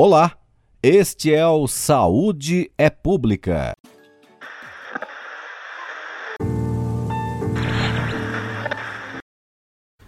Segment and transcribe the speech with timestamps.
[0.00, 0.38] Olá,
[0.80, 3.72] este é o Saúde é Pública.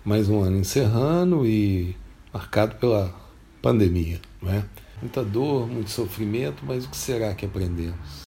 [0.04, 1.96] Mais um ano encerrando e
[2.32, 3.12] marcado pela
[3.60, 4.64] pandemia, não é?
[5.02, 8.29] Muita dor, muito sofrimento, mas o que será que aprendemos?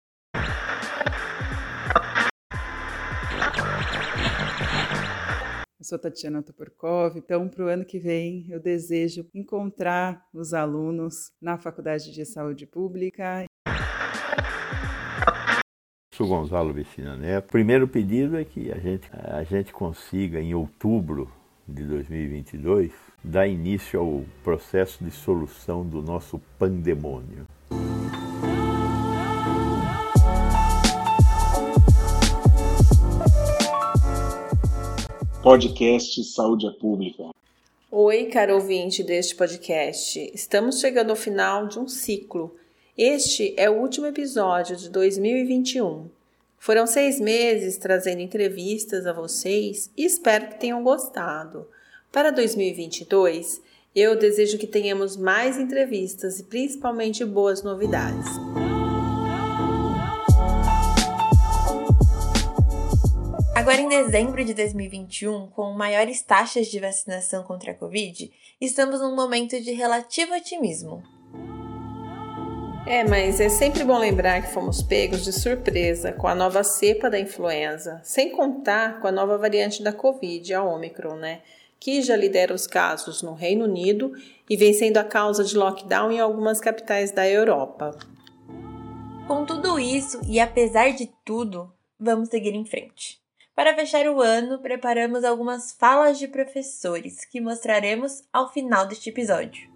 [5.92, 11.58] Sou Tatiana Toporkov, então para o ano que vem eu desejo encontrar os alunos na
[11.58, 13.44] Faculdade de Saúde Pública.
[16.14, 17.50] Sou Gonzalo Vecina Neto.
[17.52, 21.30] Primeiro pedido é que a gente, a gente consiga, em outubro
[21.68, 27.46] de 2022, dar início ao processo de solução do nosso pandemônio.
[35.42, 37.32] Podcast Saúde é Pública.
[37.90, 40.32] Oi, caro ouvinte deste podcast.
[40.36, 42.56] Estamos chegando ao final de um ciclo.
[42.96, 46.08] Este é o último episódio de 2021.
[46.60, 51.68] Foram seis meses trazendo entrevistas a vocês e espero que tenham gostado.
[52.12, 53.64] Para 2022,
[53.96, 58.28] eu desejo que tenhamos mais entrevistas e principalmente boas novidades.
[63.62, 69.16] Agora, em dezembro de 2021, com maiores taxas de vacinação contra a Covid, estamos num
[69.16, 71.04] momento de relativo otimismo.
[72.88, 77.08] É, mas é sempre bom lembrar que fomos pegos de surpresa com a nova cepa
[77.08, 81.42] da influenza, sem contar com a nova variante da Covid, a Omicron, né?
[81.80, 84.12] Que já lidera os casos no Reino Unido
[84.50, 87.96] e vem sendo a causa de lockdown em algumas capitais da Europa.
[89.28, 93.21] Com tudo isso e apesar de tudo, vamos seguir em frente.
[93.62, 99.70] Para fechar o ano, preparamos algumas falas de professores que mostraremos ao final deste episódio.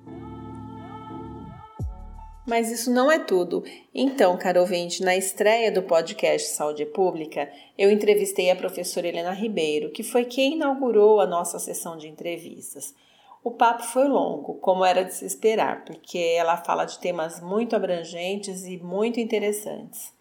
[2.47, 3.63] Mas isso não é tudo.
[3.94, 7.47] Então, caro ouvinte, na estreia do podcast Saúde Pública,
[7.78, 12.96] eu entrevistei a professora Helena Ribeiro, que foi quem inaugurou a nossa sessão de entrevistas.
[13.44, 17.75] O papo foi longo, como era de se esperar, porque ela fala de temas muito
[17.75, 20.12] abrangentes e muito interessantes.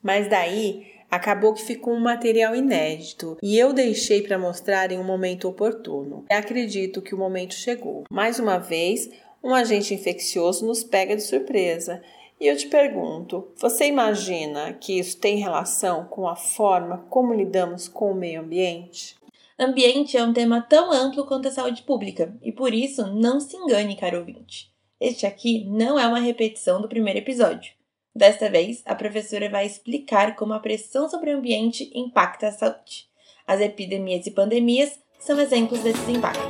[0.00, 5.04] Mas daí acabou que ficou um material inédito e eu deixei para mostrar em um
[5.04, 6.24] momento oportuno.
[6.30, 8.04] E acredito que o momento chegou.
[8.10, 9.10] Mais uma vez,
[9.42, 12.02] um agente infeccioso nos pega de surpresa.
[12.40, 17.88] E eu te pergunto: você imagina que isso tem relação com a forma como lidamos
[17.88, 19.16] com o meio ambiente?
[19.58, 23.56] Ambiente é um tema tão amplo quanto a saúde pública e por isso não se
[23.56, 24.70] engane, caro ouvinte.
[25.00, 27.72] Este aqui não é uma repetição do primeiro episódio.
[28.18, 33.08] Desta vez, a professora vai explicar como a pressão sobre o ambiente impacta a saúde.
[33.46, 36.42] As epidemias e pandemias são exemplos desses impactos.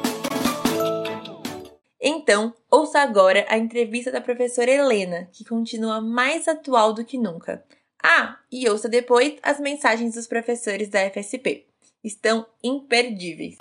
[2.01, 7.63] Então, ouça agora a entrevista da professora Helena, que continua mais atual do que nunca.
[8.03, 11.67] Ah, e ouça depois as mensagens dos professores da FSP.
[12.03, 13.59] Estão imperdíveis.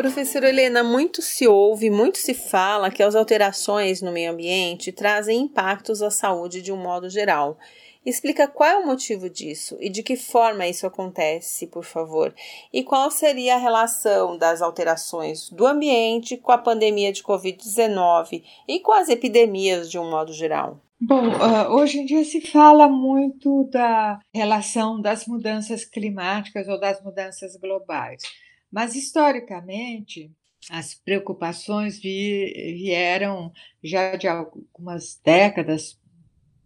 [0.00, 5.42] Professora Helena, muito se ouve, muito se fala que as alterações no meio ambiente trazem
[5.42, 7.58] impactos à saúde de um modo geral.
[8.04, 12.34] Explica qual é o motivo disso e de que forma isso acontece, por favor.
[12.72, 18.80] E qual seria a relação das alterações do ambiente com a pandemia de Covid-19 e
[18.80, 20.80] com as epidemias de um modo geral?
[20.98, 27.02] Bom, uh, hoje em dia se fala muito da relação das mudanças climáticas ou das
[27.04, 28.22] mudanças globais.
[28.70, 30.30] Mas, historicamente,
[30.70, 35.98] as preocupações vieram já de algumas décadas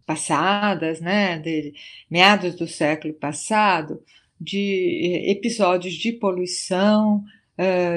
[0.05, 1.73] passadas, né, de
[2.09, 4.03] meados do século passado,
[4.39, 7.23] de episódios de poluição,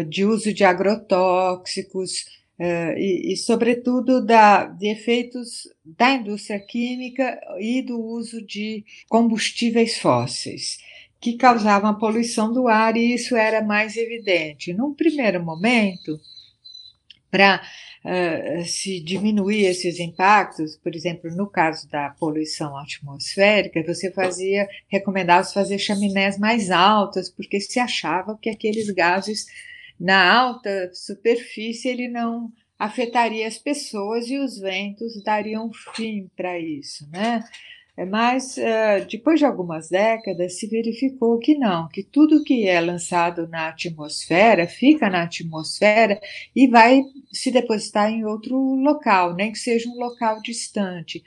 [0.09, 2.25] de uso de agrotóxicos
[2.59, 10.79] e, e, sobretudo, da, de efeitos da indústria química e do uso de combustíveis fósseis
[11.21, 14.73] que causavam a poluição do ar, e isso era mais evidente.
[14.73, 16.19] Num primeiro momento,
[17.31, 17.63] para
[18.05, 25.47] uh, se diminuir esses impactos, por exemplo, no caso da poluição atmosférica, você fazia, recomendava
[25.47, 29.47] fazer chaminés mais altas, porque se achava que aqueles gases
[29.99, 37.09] na alta superfície ele não afetaria as pessoas e os ventos dariam fim para isso,
[37.11, 37.43] né?
[37.99, 42.81] É, mas uh, depois de algumas décadas se verificou que não, que tudo que é
[42.81, 46.21] lançado na atmosfera fica na atmosfera
[46.55, 47.03] e vai
[47.33, 51.25] se depositar em outro local, nem que seja um local distante.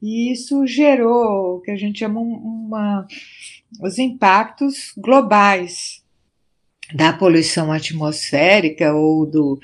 [0.00, 3.06] E isso gerou o que a gente chama uma,
[3.78, 6.02] os impactos globais
[6.94, 9.60] da poluição atmosférica ou do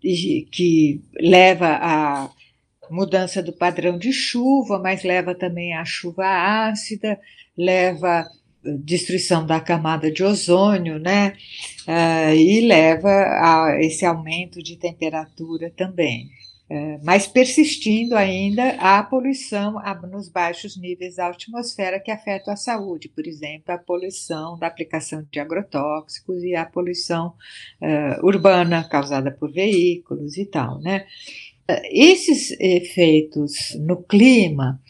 [0.00, 2.30] que leva a
[2.90, 6.24] mudança do padrão de chuva, mas leva também a chuva
[6.68, 7.18] ácida,
[7.56, 8.26] leva
[8.82, 11.34] destruição da camada de ozônio, né?
[11.86, 16.30] Uh, e leva a esse aumento de temperatura também.
[16.70, 19.74] Uh, mas persistindo ainda a poluição
[20.10, 25.26] nos baixos níveis da atmosfera que afetam a saúde, por exemplo, a poluição da aplicação
[25.30, 27.34] de agrotóxicos e a poluição
[27.82, 31.04] uh, urbana causada por veículos e tal, né?
[31.90, 34.80] Esses efeitos no clima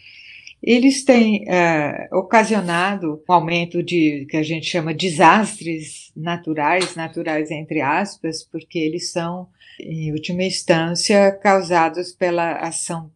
[0.66, 7.82] eles têm é, ocasionado um aumento de que a gente chama desastres naturais, naturais entre
[7.82, 9.46] aspas, porque eles são,
[9.78, 13.10] em última instância, causados pela ação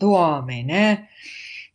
[0.00, 1.06] do homem, né?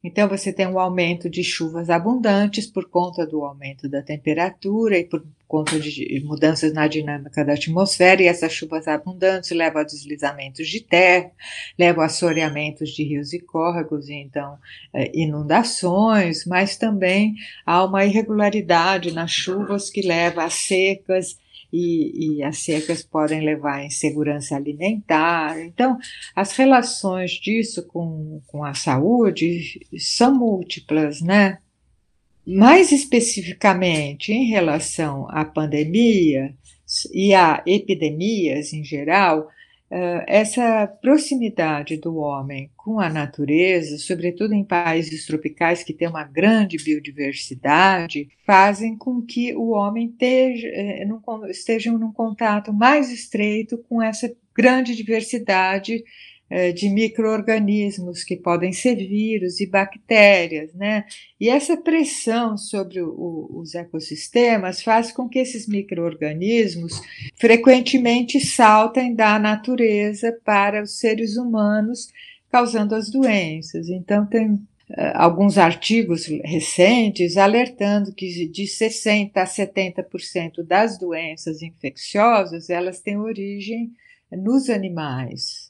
[0.03, 5.05] Então, você tem um aumento de chuvas abundantes por conta do aumento da temperatura e
[5.05, 10.67] por conta de mudanças na dinâmica da atmosfera, e essas chuvas abundantes levam a deslizamentos
[10.67, 11.31] de terra,
[11.77, 14.57] levam a assoreamentos de rios e córregos, e então
[14.93, 21.37] é, inundações, mas também há uma irregularidade nas chuvas que leva a secas
[21.71, 25.59] e, e, as secas podem levar à insegurança alimentar.
[25.59, 25.97] Então,
[26.33, 31.57] as relações disso com, com a saúde são múltiplas, né?
[32.45, 36.53] Mais especificamente em relação à pandemia
[37.11, 39.49] e a epidemias em geral,
[39.89, 46.23] eh, essa proximidade do homem com a natureza, sobretudo em países tropicais que têm uma
[46.23, 51.07] grande biodiversidade, fazem com que o homem esteja, eh,
[51.49, 56.03] esteja num contato mais estreito com essa grande diversidade
[56.75, 61.05] de micro-organismos que podem ser vírus e bactérias, né?
[61.39, 67.01] E essa pressão sobre o, os ecossistemas faz com que esses micro-organismos
[67.35, 72.11] frequentemente saltem da natureza para os seres humanos,
[72.51, 73.89] causando as doenças.
[73.89, 74.67] Então, tem uh,
[75.15, 83.91] alguns artigos recentes alertando que de 60% a 70% das doenças infecciosas elas têm origem
[84.31, 85.64] nos animais.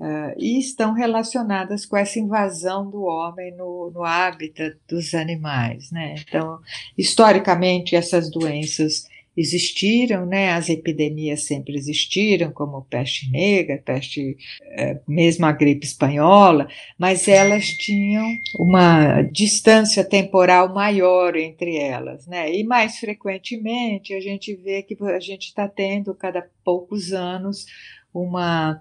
[0.00, 5.90] Uh, e estão relacionadas com essa invasão do homem no, no hábitat dos animais.
[5.92, 6.16] Né?
[6.18, 6.58] Então,
[6.98, 9.06] historicamente, essas doenças
[9.36, 10.52] existiram, né?
[10.52, 14.36] As epidemias sempre existiram, como peste negra, peste,
[14.72, 16.68] eh, mesmo a gripe espanhola,
[16.98, 18.26] mas elas tinham
[18.58, 22.54] uma distância temporal maior entre elas, né?
[22.54, 27.66] E mais frequentemente a gente vê que a gente está tendo cada poucos anos
[28.12, 28.80] uma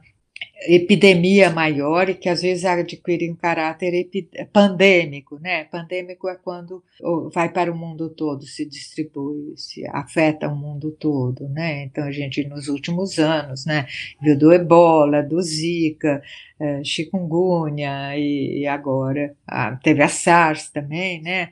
[0.68, 4.10] epidemia maior e que às vezes adquire um caráter
[4.52, 5.66] pandêmico, né?
[5.66, 6.84] Pandêmico é quando
[7.34, 11.84] vai para o mundo todo, se distribui, se afeta o mundo todo, né?
[11.84, 13.86] Então a gente nos últimos anos, né,
[14.22, 16.22] viu do Ebola, do Zika,
[16.60, 21.50] eh, chikungunya e agora ah, teve a SARS também, né?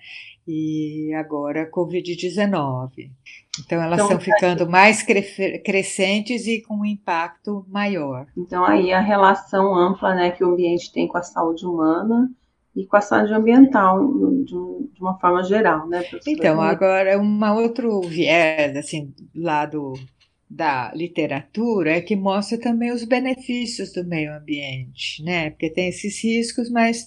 [0.54, 3.10] E agora a Covid-19.
[3.58, 5.22] Então, elas então, estão ficando mais cre
[5.60, 8.28] crescentes e com um impacto maior.
[8.38, 12.30] Então, aí a relação ampla né, que o ambiente tem com a saúde humana
[12.76, 14.06] e com a saúde ambiental,
[14.44, 14.54] de,
[14.94, 16.04] de uma forma geral, né?
[16.28, 19.94] Então, agora, um outro viés, assim, lá do,
[20.50, 25.50] da literatura, é que mostra também os benefícios do meio ambiente, né?
[25.52, 27.04] Porque tem esses riscos, mas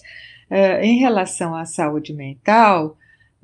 [0.51, 2.97] uh, em relação à saúde mental,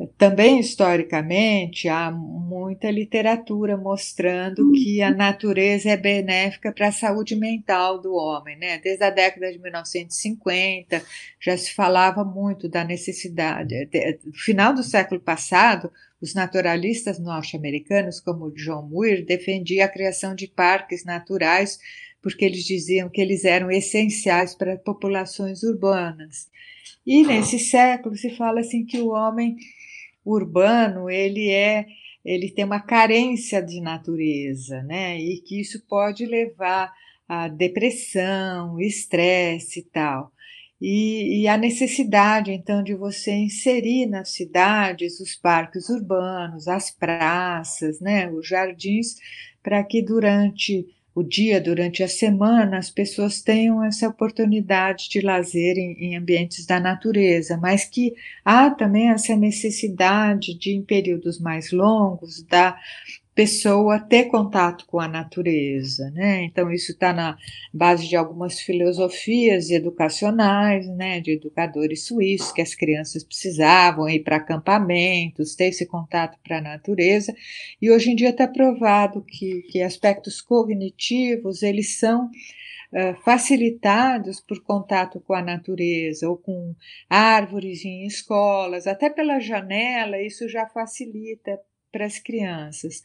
[0.06, 8.00] também historicamente há muita literatura mostrando que a natureza é benéfica para a saúde mental
[8.00, 8.78] do homem, né?
[8.78, 11.02] Desde a década de 1950
[11.38, 13.74] já se falava muito da necessidade.
[14.24, 20.46] No final do século passado, os naturalistas norte-americanos, como John Muir, defendiam a criação de
[20.46, 21.78] parques naturais
[22.22, 26.48] porque eles diziam que eles eram essenciais para populações urbanas.
[27.06, 29.56] E nesse século se fala assim que o homem
[30.24, 31.86] urbano ele é
[32.24, 35.18] ele tem uma carência de natureza, né?
[35.18, 36.92] E que isso pode levar
[37.26, 40.30] a depressão, estresse e tal.
[40.80, 48.00] E, e, a necessidade, então, de você inserir nas cidades os parques urbanos, as praças,
[48.00, 49.16] né, os jardins,
[49.62, 55.76] para que durante o dia, durante a semana, as pessoas tenham essa oportunidade de lazer
[55.76, 58.14] em, em, ambientes da natureza, mas que
[58.44, 62.78] há também essa necessidade de, em períodos mais longos, da
[63.40, 66.44] pessoa ter contato com a natureza, né?
[66.44, 67.38] Então isso está na
[67.72, 71.20] base de algumas filosofias educacionais, né?
[71.20, 76.60] De educadores suíços que as crianças precisavam ir para acampamentos, ter esse contato para a
[76.60, 77.34] natureza.
[77.80, 82.28] E hoje em dia está provado que, que aspectos cognitivos eles são
[83.24, 86.74] facilitados por contato com a natureza ou com
[87.08, 91.56] árvores em escolas, até pela janela, isso já facilita
[91.90, 93.02] para as crianças.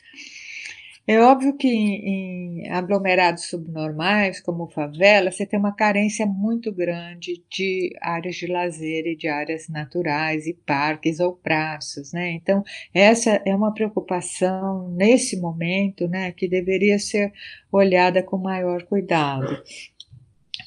[1.07, 7.43] É óbvio que em, em, aglomerados subnormais, como favela, você tem uma carência muito grande
[7.47, 12.31] de áreas de lazer e de áreas naturais e parques ou praças, né?
[12.31, 17.31] Então, essa é uma preocupação nesse momento, né, que deveria ser
[17.71, 19.61] olhada com maior cuidado.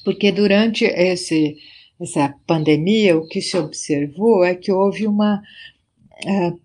[0.05, 1.57] Porque durante esse,
[1.99, 5.41] essa pandemia, o que se observou é que houve uma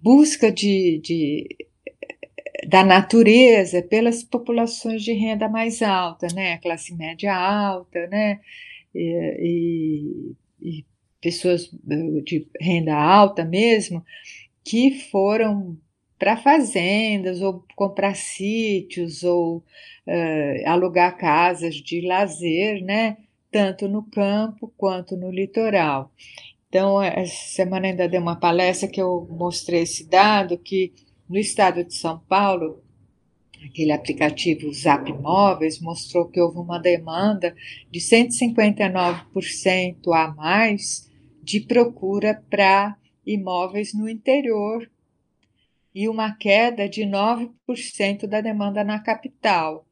[0.03, 1.57] busca de, de
[2.67, 8.41] da natureza pelas populações de renda mais alta, né, classe média alta, né,
[8.95, 10.85] e, e, e
[11.21, 14.05] pessoas eh, de renda alta mesmo,
[14.65, 15.77] que foram
[16.19, 23.19] para fazendas ou comprar sítios ou uh, alugar casas de lazer, né,
[23.51, 26.11] tanto no campo quanto no litoral.
[26.75, 30.93] Então, essa semana ainda deu uma palestra que eu mostrei esse dado que
[31.31, 32.83] no estado de São Paulo,
[33.65, 37.55] aquele aplicativo Zap Móveis mostrou que houve uma demanda
[37.89, 41.09] de 159% a mais
[41.41, 44.91] de procura para imóveis no interior
[45.95, 49.87] e uma queda de 9% da demanda na capital.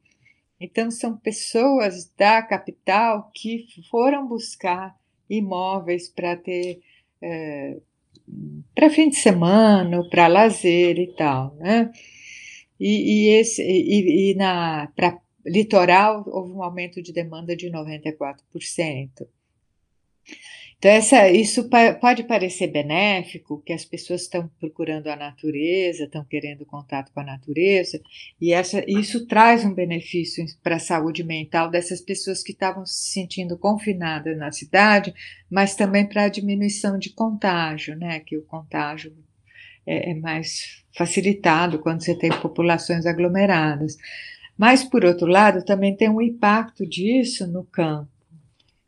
[0.59, 5.01] Então, são pessoas da capital que foram buscar
[5.37, 6.81] imóveis para ter.
[7.21, 7.77] Eh,
[8.73, 11.91] para fim de semana, para lazer e tal, né?
[12.79, 19.27] E, e esse, e, e na para litoral houve um aumento de demanda de 94%.
[20.83, 21.69] Então, essa, isso
[22.01, 27.23] pode parecer benéfico, que as pessoas estão procurando a natureza, estão querendo contato com a
[27.23, 28.01] natureza,
[28.41, 33.13] e essa, isso traz um benefício para a saúde mental dessas pessoas que estavam se
[33.13, 35.13] sentindo confinadas na cidade,
[35.49, 38.19] mas também para a diminuição de contágio, né?
[38.19, 39.15] Que o contágio
[39.87, 43.95] é, é mais facilitado quando você tem populações aglomeradas.
[44.57, 48.11] Mas, por outro lado, também tem um impacto disso no campo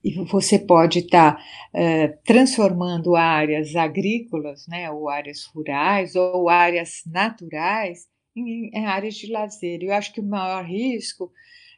[0.05, 8.07] e você pode estar tá, transformando áreas agrícolas, né, ou áreas rurais, ou áreas naturais
[8.35, 9.81] em, em, áreas de lazer.
[9.81, 11.31] Eu acho que o maior risco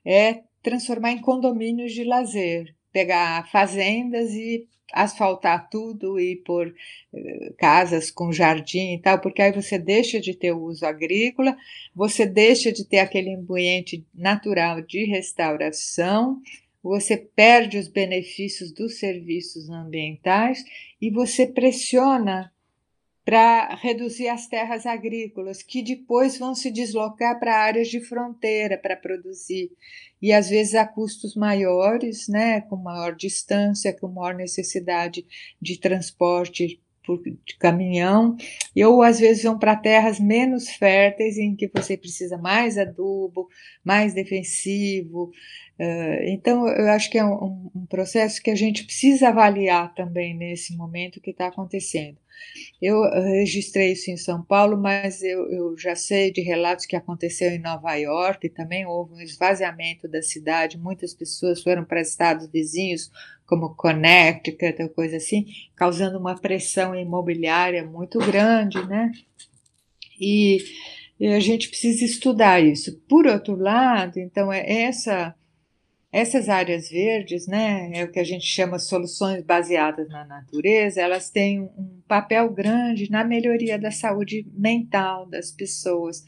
[0.06, 6.68] é transformar em condomínios de lazer, pegar fazendas e asfaltar tudo e pôr
[7.14, 11.56] uh, casas com jardim e tal, porque aí você deixa de ter o uso agrícola,
[11.96, 16.42] você deixa de ter aquele ambiente natural de restauração
[16.88, 20.64] você perde os benefícios dos serviços ambientais
[21.02, 22.52] e você pressiona
[23.28, 28.96] para reduzir as terras agrícolas, que depois vão se deslocar para áreas de fronteira para
[28.96, 29.70] produzir,
[30.22, 35.26] e às vezes a custos maiores, né, com maior distância, com maior necessidade
[35.62, 38.38] de transporte por de caminhão,
[38.78, 43.50] ou às vezes vão para terras menos férteis, em que você precisa mais adubo,
[43.84, 45.32] mais defensivo,
[46.34, 50.76] então, eu acho que é um, um, processo que a gente precisa avaliar também nesse
[50.76, 52.18] momento que está acontecendo.
[52.82, 57.52] Eu registrei isso em São Paulo, mas eu, eu, já sei de relatos que aconteceu
[57.52, 62.48] em Nova York, e também houve um esvaziamento da cidade, muitas pessoas foram para estados
[62.48, 63.12] vizinhos,
[63.46, 69.12] como Connecticut, coisa assim, causando uma pressão imobiliária muito grande, né?
[70.20, 70.58] E,
[71.20, 73.00] e a gente precisa estudar isso.
[73.08, 75.36] Por outro lado, então, é essa
[76.12, 81.30] essas áreas verdes, né, é o que a gente chama soluções baseadas na natureza, elas
[81.30, 86.24] têm um papel grande na melhoria da saúde mental das pessoas,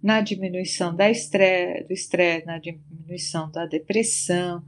[0.00, 4.62] na diminuição da estresse, do estresse, na diminuição da depressão.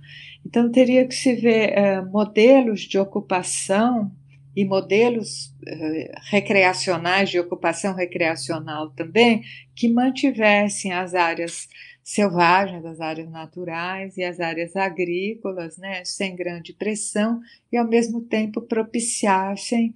[0.44, 4.10] Então, teria que se ver uh, modelos de ocupação
[4.56, 9.42] e modelos uh, recreacionais, de ocupação recreacional também,
[9.74, 11.68] que mantivessem as áreas
[12.06, 18.20] selvagens, as áreas naturais e as áreas agrícolas, né, sem grande pressão e ao mesmo
[18.20, 19.92] tempo propiciassem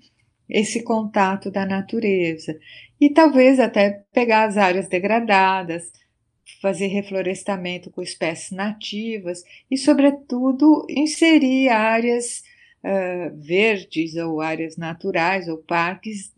[0.49, 2.59] esse contato da natureza.
[3.00, 5.93] E talvez até pegar as áreas degradadas,
[6.61, 12.43] fazer reflorestamento com espécies nativas e, sobretudo, inserir áreas
[12.83, 16.35] uh, verdes ou áreas naturais ou parques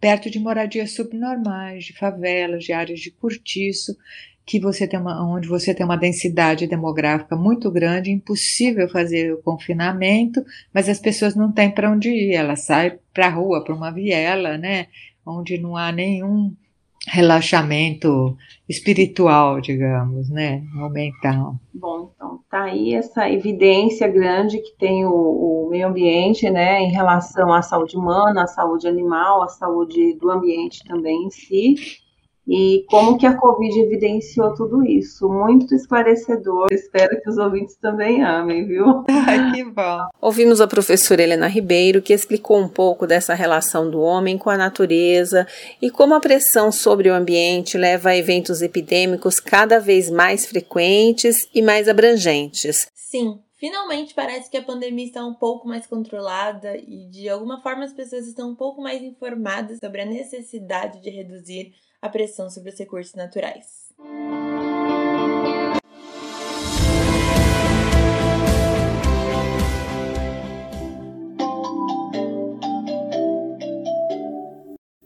[0.00, 3.96] perto de moradias subnormais, de favelas, de áreas de cortiço,
[4.46, 9.42] que você tem uma, onde você tem uma densidade demográfica muito grande, impossível fazer o
[9.42, 10.40] confinamento,
[10.72, 13.90] mas as pessoas não têm para onde ir, elas saem para a rua, para uma
[13.90, 14.86] viela, né,
[15.26, 16.54] onde não há nenhum
[17.08, 18.36] relaxamento
[18.68, 20.62] espiritual, digamos, né,
[20.92, 21.56] mental.
[21.74, 26.92] Bom, então tá aí essa evidência grande que tem o, o, meio ambiente, né, em
[26.92, 31.74] relação à saúde humana, à saúde animal, à saúde do ambiente também em si
[32.46, 35.28] e como que a Covid evidenciou tudo isso.
[35.28, 36.68] Muito esclarecedor.
[36.70, 39.04] Espero que os ouvintes também amem, viu?
[39.54, 40.06] que bom.
[40.20, 44.56] Ouvimos a professora Helena Ribeiro, que explicou um pouco dessa relação do homem com a
[44.56, 45.46] natureza
[45.82, 51.48] e como a pressão sobre o ambiente leva a eventos epidêmicos cada vez mais frequentes
[51.52, 52.88] e mais abrangentes.
[52.94, 57.84] Sim, Finalmente parece que a pandemia está um pouco mais controlada e, de alguma forma,
[57.84, 61.72] as pessoas estão um pouco mais informadas sobre a necessidade de reduzir
[62.06, 63.86] a pressão sobre os recursos naturais.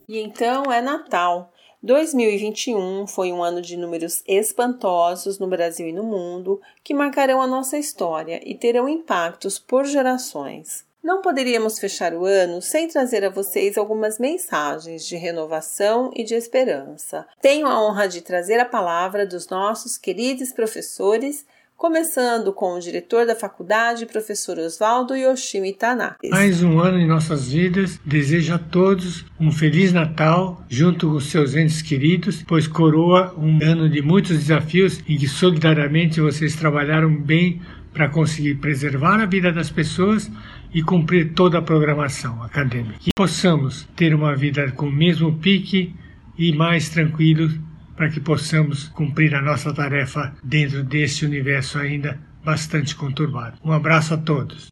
[0.09, 1.53] E então é Natal.
[1.83, 7.47] 2021 foi um ano de números espantosos no Brasil e no mundo que marcarão a
[7.47, 10.90] nossa história e terão impactos por gerações.
[11.03, 16.35] Não poderíamos fechar o ano sem trazer a vocês algumas mensagens de renovação e de
[16.35, 17.27] esperança.
[17.41, 23.25] Tenho a honra de trazer a palavra dos nossos queridos professores, começando com o diretor
[23.25, 26.29] da faculdade, professor Oswaldo Yoshimi Tanaka.
[26.29, 27.99] Mais um ano em nossas vidas.
[28.05, 33.89] Desejo a todos um feliz Natal junto com seus entes queridos, pois coroa um ano
[33.89, 39.71] de muitos desafios em que solidariamente vocês trabalharam bem para conseguir preservar a vida das
[39.71, 40.31] pessoas
[40.73, 42.99] e cumprir toda a programação acadêmica.
[43.01, 45.95] Que possamos ter uma vida com o mesmo pique
[46.39, 47.51] e mais tranquilo
[47.97, 53.59] para que possamos cumprir a nossa tarefa dentro desse universo ainda bastante conturbado.
[53.65, 54.69] Um abraço a todos.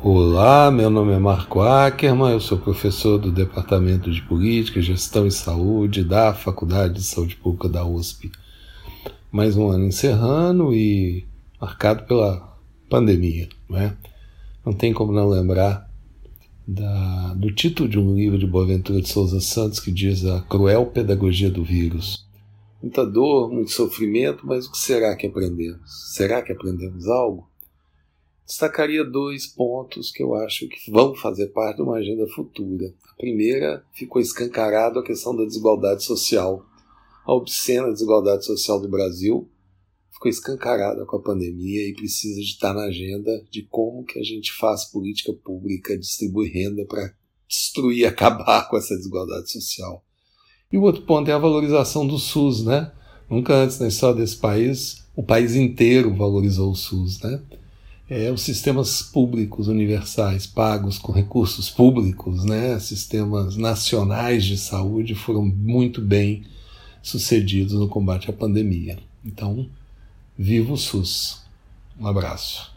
[0.00, 5.30] Olá, meu nome é Marco Ackerman, eu sou professor do Departamento de Política, Gestão e
[5.30, 8.30] Saúde da Faculdade de Saúde Pública da USP.
[9.32, 11.26] Mais um ano encerrando e
[11.58, 12.56] marcado pela
[12.88, 13.94] pandemia, não é?
[14.64, 15.90] Não tem como não lembrar
[16.66, 20.86] da, do título de um livro de Boaventura de Souza Santos que diz A Cruel
[20.86, 22.26] Pedagogia do Vírus.
[22.82, 26.14] Muita dor, muito sofrimento, mas o que será que aprendemos?
[26.14, 27.46] Será que aprendemos algo?
[28.46, 32.92] Destacaria dois pontos que eu acho que vão fazer parte de uma agenda futura.
[33.10, 36.64] A primeira, ficou escancarado a questão da desigualdade social,
[37.26, 39.48] a obscena desigualdade social do Brasil,
[40.24, 44.22] ficou escancarada com a pandemia e precisa de estar na agenda de como que a
[44.22, 47.12] gente faz política pública, distribui renda para
[47.48, 50.02] destruir, acabar com essa desigualdade social.
[50.72, 52.90] E o outro ponto é a valorização do SUS, né?
[53.28, 57.40] Nunca antes na história desse país o país inteiro valorizou o SUS, né?
[58.08, 62.78] É, os sistemas públicos universais pagos com recursos públicos, né?
[62.78, 66.44] Sistemas nacionais de saúde foram muito bem
[67.02, 68.98] sucedidos no combate à pandemia.
[69.24, 69.68] Então,
[70.36, 71.46] Viva o SUS.
[71.96, 72.74] Um abraço.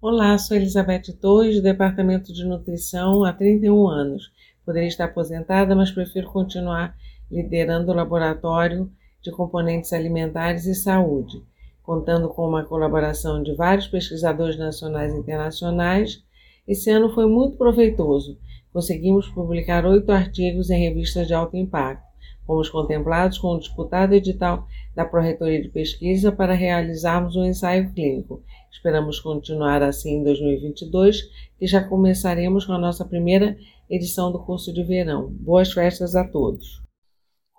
[0.00, 4.30] Olá, sou Elizabeth Torres, do Departamento de Nutrição há 31 anos.
[4.64, 6.96] Poderia estar aposentada, mas prefiro continuar
[7.28, 8.88] liderando o laboratório
[9.20, 11.42] de componentes alimentares e saúde,
[11.82, 16.22] contando com uma colaboração de vários pesquisadores nacionais e internacionais.
[16.66, 18.38] Esse ano foi muito proveitoso.
[18.72, 22.06] Conseguimos publicar oito artigos em revistas de alto impacto.
[22.46, 24.66] Fomos contemplados com o disputado edital
[24.98, 28.42] da Pró-Reitoria de Pesquisa para realizarmos um ensaio clínico.
[28.68, 31.20] Esperamos continuar assim em 2022,
[31.60, 33.56] e já começaremos com a nossa primeira
[33.88, 35.30] edição do curso de verão.
[35.30, 36.82] Boas festas a todos.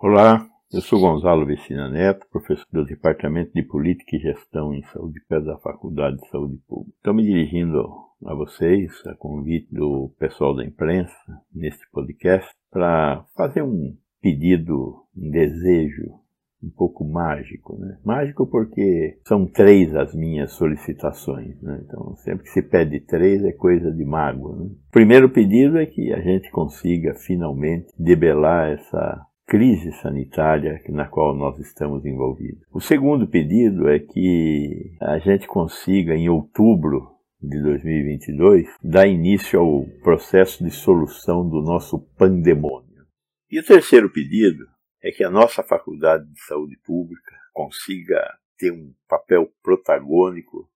[0.01, 5.21] Olá, eu sou Gonzalo Vecina Neto, professor do Departamento de Política e Gestão em Saúde
[5.21, 6.97] Pública da Faculdade de Saúde Pública.
[6.97, 7.87] Estou me dirigindo
[8.25, 11.15] a vocês, a convite do pessoal da imprensa,
[11.55, 16.19] neste podcast, para fazer um pedido, um desejo
[16.63, 17.97] um pouco mágico, né?
[18.03, 21.81] Mágico porque são três as minhas solicitações, né?
[21.85, 24.65] Então, sempre que se pede três é coisa de mago, né?
[24.65, 31.35] O primeiro pedido é que a gente consiga finalmente debelar essa crise sanitária na qual
[31.35, 32.61] nós estamos envolvidos.
[32.71, 37.07] O segundo pedido é que a gente consiga em outubro
[37.41, 43.05] de 2022 dar início ao processo de solução do nosso pandemônio.
[43.49, 44.65] E o terceiro pedido
[45.01, 50.69] é que a nossa Faculdade de Saúde Pública consiga ter um papel protagônico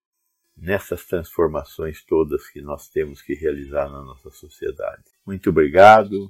[0.55, 5.03] nessas transformações todas que nós temos que realizar na nossa sociedade.
[5.25, 6.29] Muito obrigado,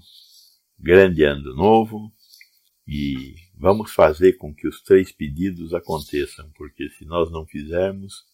[0.80, 2.12] grande ano novo
[2.88, 8.26] e vamos fazer com que os três pedidos aconteçam, porque se nós não fizermos,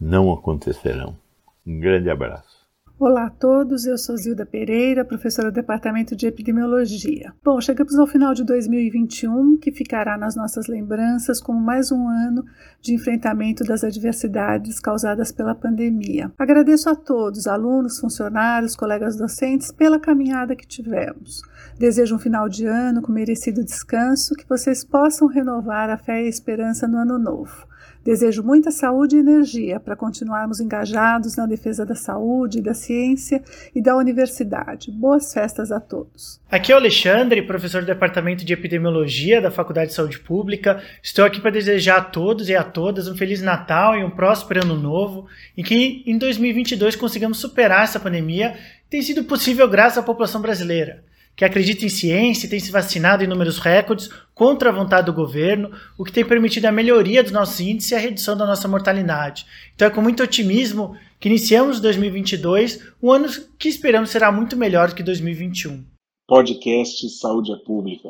[0.00, 1.18] não acontecerão.
[1.66, 2.61] Um grande abraço.
[3.04, 7.34] Olá a todos, eu sou Zilda Pereira, professora do Departamento de Epidemiologia.
[7.42, 12.44] Bom, chegamos ao final de 2021, que ficará nas nossas lembranças como mais um ano
[12.80, 16.30] de enfrentamento das adversidades causadas pela pandemia.
[16.38, 21.42] Agradeço a todos, alunos, funcionários, colegas docentes, pela caminhada que tivemos.
[21.76, 26.26] Desejo um final de ano com merecido descanso, que vocês possam renovar a fé e
[26.26, 27.66] a esperança no ano novo.
[28.04, 33.42] Desejo muita saúde e energia para continuarmos engajados na defesa da saúde, da ciência
[33.74, 34.90] e da universidade.
[34.90, 36.40] Boas festas a todos.
[36.50, 40.82] Aqui é o Alexandre, professor do Departamento de Epidemiologia da Faculdade de Saúde Pública.
[41.00, 44.64] Estou aqui para desejar a todos e a todas um Feliz Natal e um próspero
[44.64, 48.56] Ano Novo e que em 2022 consigamos superar essa pandemia.
[48.90, 51.04] Tem sido possível graças à população brasileira
[51.36, 55.12] que acredita em ciência e tem se vacinado em números recordes contra a vontade do
[55.12, 58.68] governo, o que tem permitido a melhoria dos nossos índices e a redução da nossa
[58.68, 59.46] mortalidade.
[59.74, 64.94] Então é com muito otimismo que iniciamos 2022, um ano que esperamos será muito melhor
[64.94, 65.84] que 2021.
[66.26, 68.08] Podcast Saúde é Pública.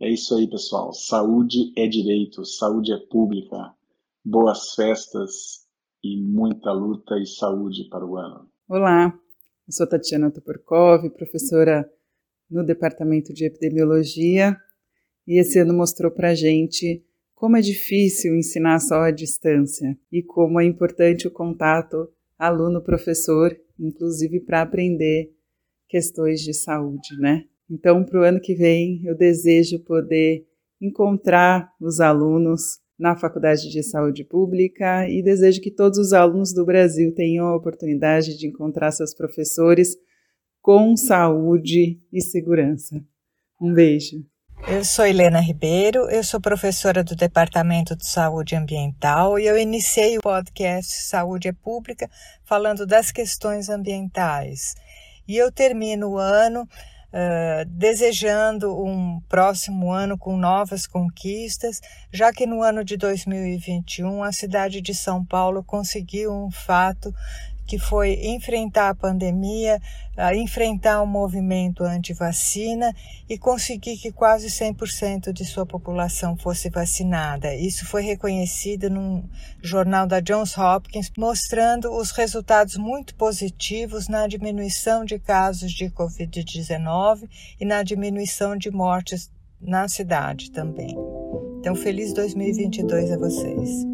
[0.00, 0.92] É isso aí, pessoal.
[0.92, 3.74] Saúde é direito, saúde é pública.
[4.24, 5.66] Boas festas
[6.02, 8.48] e muita luta e saúde para o ano.
[8.68, 9.12] Olá,
[9.66, 11.88] eu sou Tatiana Toporkov, professora
[12.50, 14.56] no Departamento de Epidemiologia
[15.26, 20.22] e esse ano mostrou para a gente como é difícil ensinar só à distância e
[20.22, 22.08] como é importante o contato
[22.38, 25.30] aluno-professor, inclusive para aprender
[25.88, 27.44] questões de saúde, né?
[27.70, 30.46] Então, para o ano que vem, eu desejo poder
[30.80, 36.64] encontrar os alunos na Faculdade de Saúde Pública e desejo que todos os alunos do
[36.64, 39.96] Brasil tenham a oportunidade de encontrar seus professores
[40.60, 43.02] com saúde e segurança.
[43.60, 44.24] Um beijo.
[44.66, 50.18] Eu sou Helena Ribeiro, eu sou professora do Departamento de Saúde Ambiental e eu iniciei
[50.18, 52.10] o podcast Saúde é Pública
[52.44, 54.74] falando das questões ambientais.
[55.26, 61.80] E eu termino o ano uh, desejando um próximo ano com novas conquistas,
[62.12, 67.14] já que no ano de 2021 a cidade de São Paulo conseguiu um fato
[67.68, 69.78] que foi enfrentar a pandemia,
[70.34, 72.94] enfrentar o um movimento anti-vacina
[73.28, 77.54] e conseguir que quase 100% de sua população fosse vacinada.
[77.54, 79.22] Isso foi reconhecido num
[79.62, 87.28] jornal da Johns Hopkins, mostrando os resultados muito positivos na diminuição de casos de Covid-19
[87.60, 90.96] e na diminuição de mortes na cidade também.
[91.60, 93.87] Então, feliz 2022 a vocês.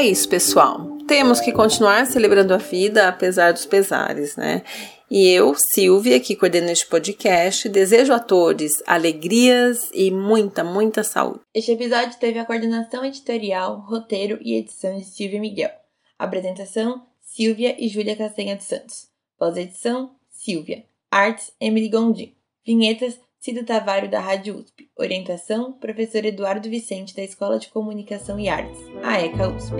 [0.00, 0.96] É isso, pessoal.
[1.06, 4.62] Temos que continuar celebrando a vida apesar dos pesares, né?
[5.10, 11.40] E eu, Silvia, que coordeno este podcast, desejo a todos alegrias e muita, muita saúde.
[11.52, 15.70] Este episódio teve a coordenação editorial, roteiro e edição de Silvia Miguel.
[16.18, 19.06] Apresentação: Silvia e Júlia Castanha dos Santos.
[19.38, 20.82] Pós-edição: Silvia.
[21.10, 22.32] Artes: Emily Gondim.
[22.64, 24.90] Vinhetas: Cido Tavares da Rádio USP.
[24.94, 29.76] Orientação: Professor Eduardo Vicente, da Escola de Comunicação e Artes, a ECA USP.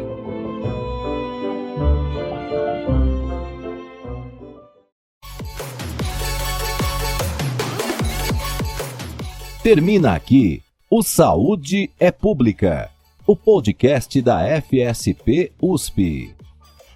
[9.62, 12.90] Termina aqui o Saúde é Pública,
[13.27, 16.35] o podcast da FSP USP.